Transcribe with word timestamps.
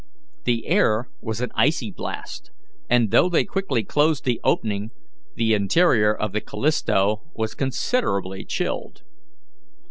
The 0.45 0.65
air 0.65 1.09
was 1.21 1.41
an 1.41 1.51
icy 1.53 1.91
blast, 1.91 2.49
and 2.89 3.11
though 3.11 3.29
they 3.29 3.45
quickly 3.45 3.83
closed 3.83 4.25
the 4.25 4.41
opening, 4.43 4.89
the 5.35 5.53
interior 5.53 6.11
of 6.11 6.31
the 6.33 6.41
Callisto 6.41 7.21
was 7.35 7.53
considerably 7.53 8.43
chilled. 8.43 9.03